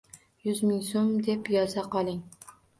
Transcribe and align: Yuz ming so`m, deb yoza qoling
Yuz 0.47 0.61
ming 0.69 0.79
so`m, 0.87 1.13
deb 1.29 1.53
yoza 1.59 1.87
qoling 1.95 2.21